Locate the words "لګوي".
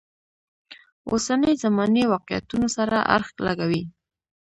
3.47-3.83